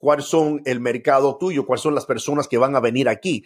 [0.00, 3.44] cuáles son el mercado tuyo, cuáles son las personas que van a venir aquí,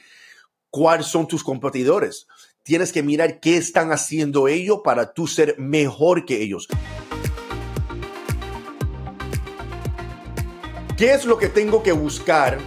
[0.71, 2.27] cuáles son tus competidores.
[2.62, 6.69] Tienes que mirar qué están haciendo ellos para tú ser mejor que ellos.
[10.96, 12.59] ¿Qué es lo que tengo que buscar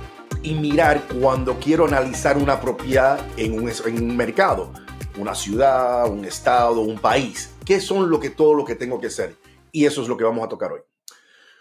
[0.43, 4.73] y mirar cuando quiero analizar una propiedad en un, en un mercado?
[5.17, 7.51] Una ciudad, un estado, un país.
[7.65, 9.37] ¿Qué son lo que, todo lo que tengo que hacer?
[9.71, 10.81] Y eso es lo que vamos a tocar hoy.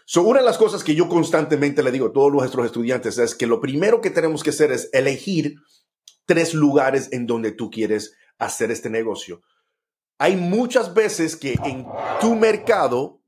[0.08, 3.34] So, una de las cosas que yo constantemente le digo a todos nuestros estudiantes es
[3.34, 5.56] que lo primero que tenemos que hacer es elegir
[6.26, 9.42] tres lugares en donde tú quieres hacer este negocio.
[10.18, 11.84] Hay muchas veces que en
[12.20, 13.20] tu mercado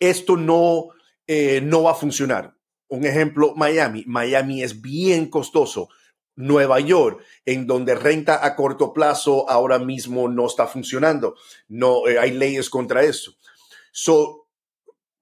[0.00, 0.88] esto no,
[1.26, 2.56] eh, no va a funcionar.
[2.88, 4.04] Un ejemplo, Miami.
[4.06, 5.90] Miami es bien costoso.
[6.36, 11.34] Nueva York, en donde renta a corto plazo ahora mismo no está funcionando.
[11.68, 13.34] No eh, hay leyes contra eso.
[13.92, 14.47] So,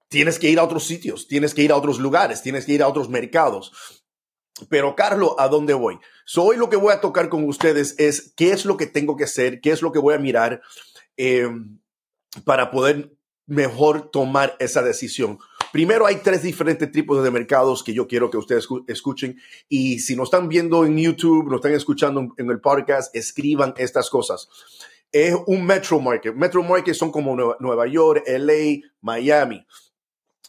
[0.09, 2.83] tienes que ir a otros sitios, tienes que ir a otros lugares, tienes que ir
[2.83, 3.71] a otros mercados.
[4.69, 5.99] Pero Carlos, ¿a dónde voy?
[6.25, 9.25] So, lo que voy a tocar con ustedes es qué es lo que tengo que
[9.25, 10.61] hacer, qué es lo que voy a mirar
[11.15, 11.47] eh,
[12.43, 15.39] para poder mejor tomar esa decisión.
[15.71, 19.37] Primero, hay tres diferentes tipos de mercados que yo quiero que ustedes escuchen.
[19.69, 24.09] Y si nos están viendo en YouTube, nos están escuchando en el podcast, escriban estas
[24.09, 24.49] cosas.
[25.11, 26.35] Es un metro market.
[26.35, 29.65] Metro market son como Nueva York, LA, Miami.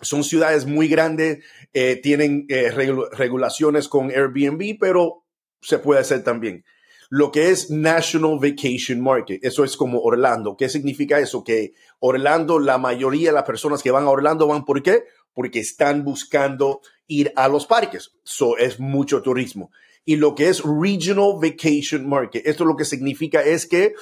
[0.01, 5.25] Son ciudades muy grandes, eh, tienen eh, regulaciones con Airbnb, pero
[5.61, 6.65] se puede hacer también
[7.11, 9.43] lo que es National Vacation Market.
[9.43, 10.57] Eso es como Orlando.
[10.57, 11.43] ¿Qué significa eso?
[11.43, 15.05] Que Orlando, la mayoría de las personas que van a Orlando van ¿por qué?
[15.33, 18.13] Porque están buscando ir a los parques.
[18.25, 19.71] Eso es mucho turismo.
[20.05, 23.95] Y lo que es Regional Vacation Market, esto lo que significa es que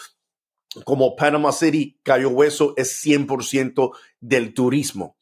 [0.85, 5.16] como Panama City, Cayo Hueso es 100% del turismo.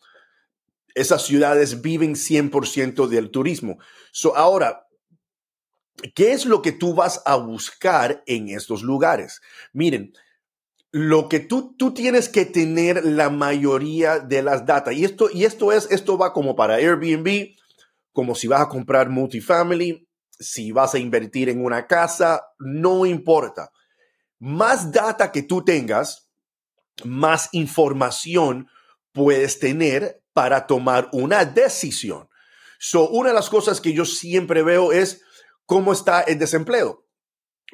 [0.94, 3.78] Esas ciudades viven 100% del turismo.
[4.12, 4.84] So, ahora,
[6.14, 9.40] ¿Qué es lo que tú vas a buscar en estos lugares?
[9.72, 10.12] Miren,
[10.90, 14.94] lo que tú, tú tienes que tener la mayoría de las datas.
[14.94, 17.56] Y esto, y esto es, esto va como para Airbnb,
[18.12, 23.70] como si vas a comprar multifamily, si vas a invertir en una casa, no importa.
[24.38, 26.28] Más data que tú tengas,
[27.04, 28.68] más información
[29.12, 32.28] puedes tener para tomar una decisión.
[32.78, 35.22] So, una de las cosas que yo siempre veo es,
[35.64, 37.06] cómo está el desempleo.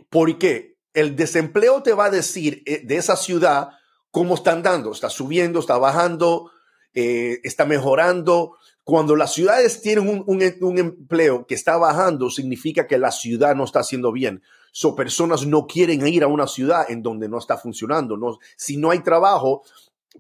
[0.09, 3.71] Porque el desempleo te va a decir eh, de esa ciudad
[4.10, 4.93] cómo están dando.
[4.93, 6.50] Está subiendo, está bajando,
[6.94, 8.56] eh, está mejorando.
[8.84, 13.81] Cuando las ciudades tienen un, empleo que está bajando, significa que la ciudad no está
[13.81, 14.42] haciendo bien.
[14.72, 18.38] So, personas no quieren ir a una ciudad en donde no está funcionando.
[18.56, 19.62] Si no hay trabajo,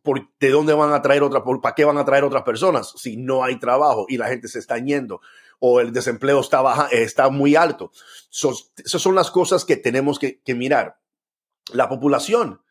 [0.02, 1.42] ¿por, ¿de dónde van a traer otra?
[1.44, 4.58] ¿Para qué van a traer otras personas si no hay trabajo y la gente se
[4.58, 5.20] está yendo?
[5.60, 7.92] o el desempleo está, baja, está muy alto.
[8.32, 10.98] esas son las cosas que tenemos que, mirar.
[11.72, 12.62] La población,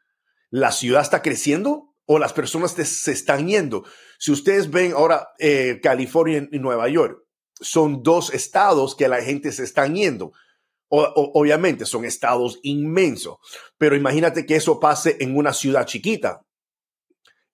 [0.49, 3.85] la ciudad está creciendo o las personas se están yendo.
[4.17, 7.23] Si ustedes ven ahora eh, California y Nueva York,
[7.61, 10.33] son dos estados que la gente se están yendo.
[10.89, 13.37] obviamente son estados inmensos,
[13.77, 16.41] pero imagínate que eso pase en una ciudad chiquita,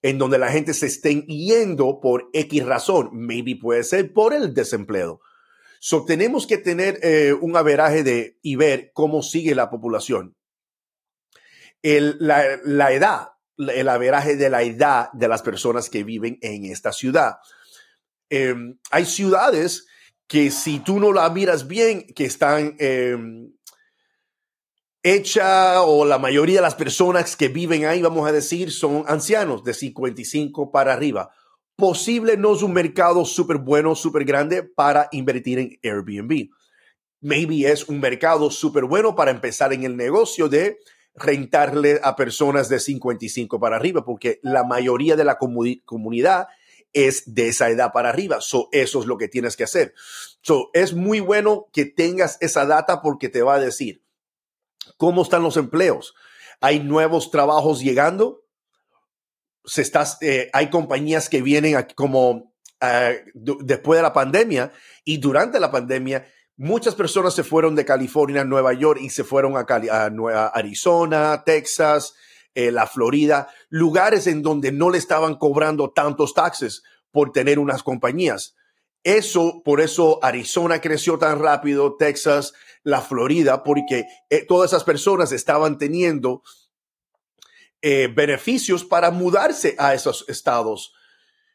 [0.06, 3.10] en donde la gente se esté yendo por X razón.
[3.12, 5.20] Maybe puede ser por el desempleo.
[5.80, 10.36] So, tenemos que tener eh, un averaje de y ver cómo sigue la población.
[11.82, 17.38] La, edad, el averaje de la edad de las personas que viven en esta ciudad.
[18.30, 19.86] Em, hay ciudades
[20.28, 23.16] que si tú no la miras bien, que están eh,
[25.06, 29.64] hechas o la mayoría de las personas que viven ahí, vamos a decir, son ancianos
[29.64, 31.30] de 55 para arriba
[31.76, 36.48] posible no es un mercado súper bueno, súper grande para invertir en Airbnb.
[37.20, 40.78] Maybe es un mercado súper bueno para empezar en el negocio de
[41.14, 46.48] rentarle a personas de 55 para arriba, porque la mayoría de la comunidad
[46.92, 48.40] es de esa edad para arriba.
[48.40, 49.94] So, eso es lo que tienes que hacer.
[50.40, 54.02] So, es muy bueno que tengas esa data porque te va a decir
[54.96, 56.14] cómo están los empleos.
[56.60, 58.46] ¿Hay nuevos trabajos llegando?
[59.66, 64.72] se está, eh, hay compañías que vienen como eh, después de la pandemia
[65.04, 69.24] y durante la pandemia muchas personas se fueron de California a Nueva York y se
[69.24, 72.14] fueron a, a, Arizona, Texas,
[72.54, 77.82] eh, la Florida, lugares en donde no le estaban cobrando tantos taxes por tener unas
[77.82, 78.54] compañías.
[79.06, 84.04] Eso, por eso Arizona creció tan rápido, Texas, la Florida, porque
[84.48, 86.42] todas esas personas estaban teniendo
[87.82, 90.92] eh, beneficios para mudarse a esos estados.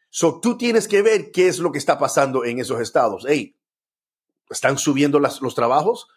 [0.09, 3.25] So, tú tienes que ver qué es lo que está pasando en esos estados.
[3.27, 3.57] Hey,
[4.50, 6.07] ¿están subiendo los trabajos?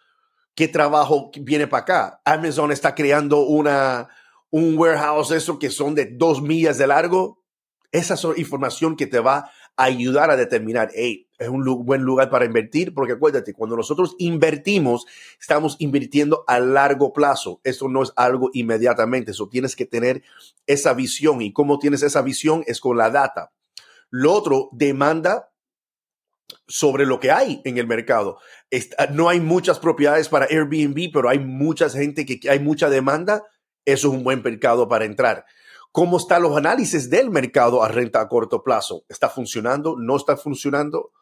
[0.55, 2.21] ¿Qué trabajo viene para acá?
[2.23, 4.07] Amazon está creando una,
[4.51, 7.43] un warehouse, eso que son de dos millas de largo.
[7.91, 12.45] Esa es información que te va ayudar a determinar, hey, es un buen lugar para
[12.45, 15.05] invertir, porque acuérdate, cuando nosotros invertimos,
[15.39, 17.59] estamos invirtiendo a largo plazo.
[17.63, 20.23] Eso no es algo inmediatamente, eso tienes que tener
[20.65, 21.41] esa visión.
[21.41, 22.63] ¿Y cómo tienes esa visión?
[22.67, 23.51] Es con la data.
[24.09, 25.51] Lo otro, demanda
[26.67, 28.39] sobre lo que hay en el mercado.
[29.11, 33.43] no hay muchas propiedades para Airbnb, pero hay mucha gente que hay mucha demanda.
[33.83, 35.45] Eso es un buen mercado para entrar.
[35.95, 39.05] ¿Cómo están los análisis del mercado a renta a corto plazo?
[39.07, 39.95] ¿Está funcionando?
[39.97, 41.13] ¿No está funcionando?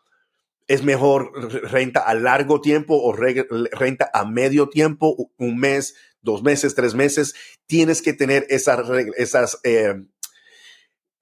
[0.66, 1.31] ¿Es mejor
[1.72, 5.30] renta a largo tiempo o renta a medio tiempo?
[5.38, 5.94] ¿Un mes,
[6.24, 7.36] dos meses, tres meses?
[7.68, 8.80] Tienes que tener esas,
[9.16, 9.94] esas eh,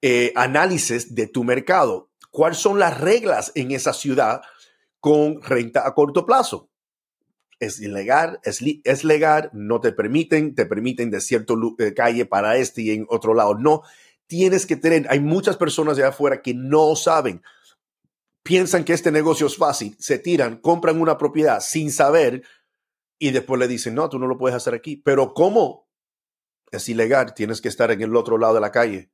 [0.00, 2.10] eh, análisis de tu mercado.
[2.30, 4.40] ¿Cuáles son las reglas en esa ciudad
[4.98, 6.70] con renta a corto plazo?
[7.62, 12.56] Es ilegal, es, es, legal, no te permiten, te permiten de cierto eh, calle para
[12.56, 13.54] este y en otro lado.
[13.54, 13.82] No,
[14.26, 17.40] tienes que tener, hay muchas personas allá afuera que no saben,
[18.42, 22.42] piensan que este negocio es fácil, se tiran, compran una propiedad sin saber
[23.20, 24.96] y después le dicen, no, tú no lo puedes hacer aquí.
[24.96, 25.88] Pero ¿cómo?
[26.72, 29.12] Es ilegal, tienes que estar en el otro lado de la calle.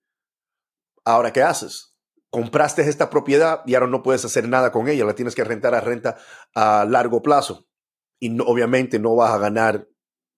[1.04, 1.94] Ahora, ¿qué haces?
[2.30, 5.74] Compraste esta propiedad y ahora no puedes hacer nada con ella, la tienes que rentar
[5.74, 6.16] a renta
[6.54, 7.67] a largo plazo
[8.20, 9.88] y obviamente no vas a ganar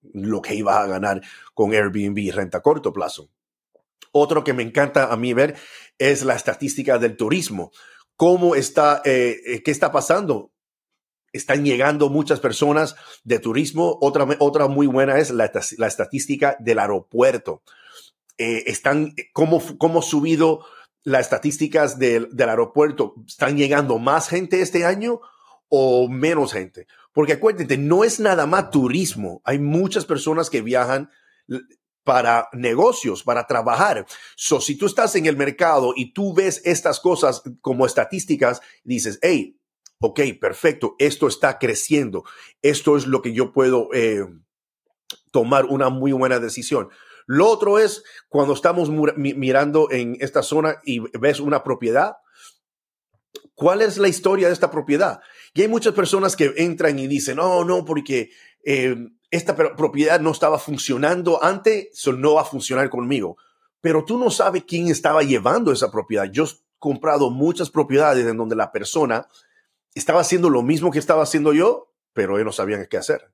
[0.01, 1.21] lo que ibas a ganar
[1.53, 3.29] con Airbnb renta a corto plazo.
[4.11, 5.55] Otro que me encanta a mí ver
[5.97, 7.71] es la estadística del turismo.
[8.15, 10.51] ¿Cómo está, eh, eh, qué está pasando?
[11.33, 13.97] Están llegando muchas personas de turismo.
[14.01, 17.63] Otra, otra muy buena es la, la estadística del aeropuerto.
[18.37, 20.65] Eh, están, ¿cómo, ¿Cómo subido
[21.03, 23.15] las estadísticas del, del aeropuerto?
[23.25, 25.21] ¿Están llegando más gente este año
[25.69, 26.87] o menos gente?
[27.13, 29.41] Porque acuérdate, no es nada más turismo.
[29.43, 31.09] Hay muchas personas que viajan
[32.03, 34.05] para negocios, para trabajar.
[34.35, 39.19] So, si tú estás en el mercado y tú ves estas cosas como estadísticas, dices,
[39.21, 39.57] hey,
[39.99, 42.23] ok, perfecto, esto está creciendo.
[42.61, 44.25] Esto es lo que yo puedo eh,
[45.31, 46.89] tomar una muy buena decisión.
[47.27, 52.17] Lo otro es cuando estamos mirando en esta zona y ves una propiedad,
[53.55, 55.19] ¿cuál es la historia de esta propiedad?
[55.53, 58.31] Y hay muchas personas que entran y dicen, no, no, porque
[58.63, 58.95] eh,
[59.29, 63.37] esta propiedad no estaba funcionando antes, eso no va a funcionar conmigo.
[63.79, 66.29] Pero tú no sabes quién estaba llevando esa propiedad.
[66.31, 66.49] Yo he
[66.79, 69.27] comprado muchas propiedades en donde la persona
[69.95, 73.31] estaba haciendo lo mismo que estaba haciendo yo, pero ellos no sabían qué hacer.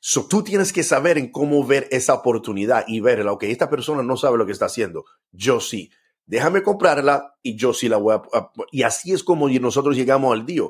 [0.00, 3.32] So, tú tienes que saber en cómo ver esa oportunidad y verla.
[3.32, 5.04] Ok, esta persona no sabe lo que está haciendo.
[5.30, 5.92] Yo sí.
[6.26, 8.50] Déjame comprarla y yo sí la voy a.
[8.70, 10.62] Y así es como nosotros llegamos al día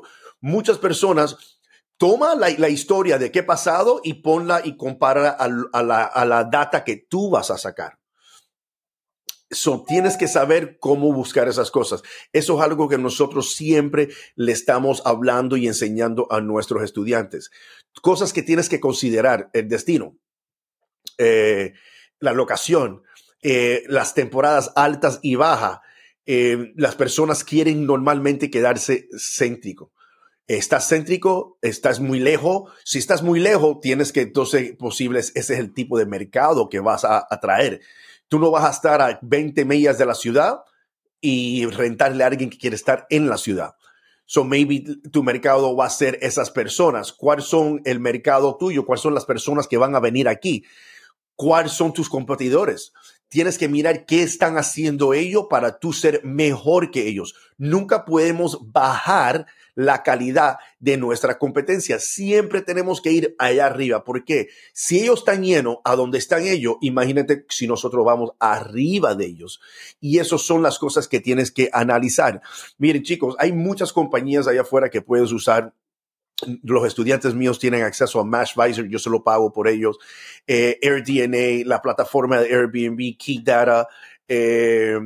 [0.43, 1.37] muchas personas
[1.97, 7.29] toma la, historia de qué pasado y ponla y compara a, la, data que tú
[7.29, 7.97] vas a sacar.
[9.49, 12.01] So, tienes que saber cómo buscar esas cosas.
[12.33, 17.51] Eso es algo que nosotros siempre le estamos hablando y enseñando a nuestros estudiantes.
[18.01, 20.17] Cosas que tienes que considerar, el destino,
[21.19, 21.73] eh,
[22.19, 23.03] la locación,
[23.43, 25.79] eh, las temporadas altas y bajas.
[26.25, 29.91] Eh, las personas quieren normalmente quedarse céntrico
[30.47, 32.71] estás céntrico, estás muy lejos.
[32.83, 36.79] Si estás muy lejos, tienes que entonces posibles, ese es el tipo de mercado que
[36.79, 37.81] vas a atraer.
[38.27, 40.61] Tú no vas a estar a 20 millas de la ciudad
[41.21, 43.75] y rentarle a alguien que quiere estar en la ciudad.
[44.25, 47.13] So maybe tu mercado va a ser esas personas.
[47.13, 48.85] ¿Cuáles son el mercado tuyo?
[48.85, 50.65] ¿Cuáles son las personas que van a venir aquí?
[51.35, 52.93] ¿Cuáles son tus competidores?
[53.33, 57.33] Tienes que mirar qué están haciendo ellos para tú ser mejor que ellos.
[57.57, 61.97] Nunca podemos bajar la calidad de nuestra competencia.
[61.97, 66.75] Siempre tenemos que ir allá arriba, porque si ellos están llenos a donde están ellos,
[66.81, 69.59] imagínate si nosotros vamos arriba de ellos.
[69.99, 72.39] Y esas son las cosas que tienes que analizar.
[72.77, 75.73] Miren, chicos, hay muchas compañías allá afuera que puedes usar
[76.63, 79.97] los estudiantes míos tienen acceso a Mashvisor, yo se lo pago por ellos.
[80.47, 83.87] Eh, AirDNA, la plataforma de Airbnb, Key Data,
[84.27, 84.99] eh,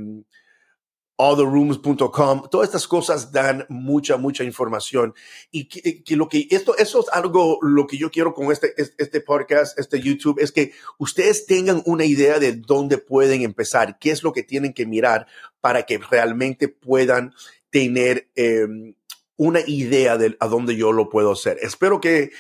[1.18, 5.14] alltherooms.com, todas estas cosas dan mucha, mucha información.
[5.52, 9.22] Y que, lo que esto, eso es algo, lo que yo quiero con este, este
[9.22, 14.24] podcast, este YouTube, es que ustedes tengan una idea de dónde pueden empezar, qué es
[14.24, 15.28] lo que tienen que mirar
[15.60, 17.34] para que realmente puedan
[17.72, 18.94] tener em,
[19.38, 21.58] una idea de a dónde yo lo puedo hacer.
[21.62, 22.32] Espero que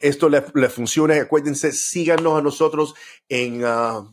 [0.00, 1.20] esto le, funcione.
[1.20, 2.94] Acuérdense, síganos a nosotros
[3.28, 3.64] en...
[3.64, 4.04] Ah,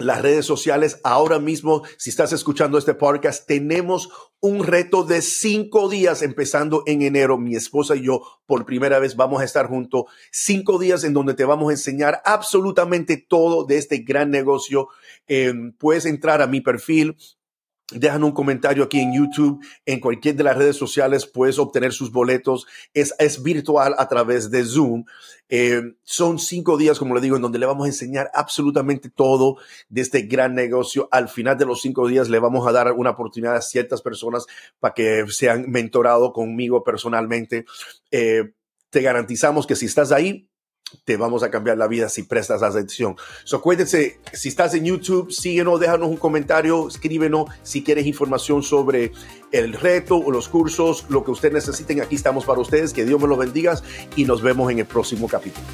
[0.00, 1.00] las redes sociales.
[1.04, 4.08] Ahora mismo, si estás escuchando este podcast, tenemos
[4.40, 7.38] un reto de cinco días empezando en enero.
[7.38, 10.04] Mi esposa y yo por primera vez vamos a estar juntos.
[10.32, 14.88] Cinco días en donde te vamos a enseñar absolutamente todo de este gran negocio.
[15.28, 17.16] Eh, puedes entrar a mi perfil
[17.92, 22.12] Dejan un comentario aquí en YouTube, en cualquier de las redes sociales puedes obtener sus
[22.12, 22.66] boletos.
[22.94, 25.04] Es, es virtual a través de Zoom.
[25.48, 29.56] Eh, son cinco días, como le digo, en donde le vamos a enseñar absolutamente todo
[29.88, 31.08] de este gran negocio.
[31.10, 34.46] Al final de los cinco días le vamos a dar una oportunidad a ciertas personas
[34.78, 37.64] para que sean mentorados conmigo personalmente.
[38.10, 38.52] Eh,
[38.90, 40.49] te garantizamos que si estás ahí,
[41.04, 43.16] te vamos a cambiar la vida si prestas atención.
[43.44, 49.12] So, acuérdense, si estás en YouTube, síguenos, déjanos un comentario, escríbenos si quieres información sobre
[49.52, 52.00] el reto o los cursos, lo que ustedes necesiten.
[52.00, 52.92] Aquí estamos para ustedes.
[52.92, 53.80] Que Dios me los bendiga
[54.16, 55.66] y nos vemos en el próximo capítulo.